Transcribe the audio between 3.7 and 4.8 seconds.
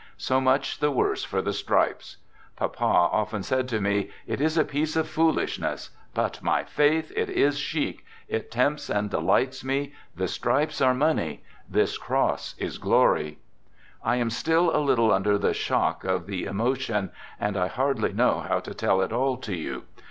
me: "It is a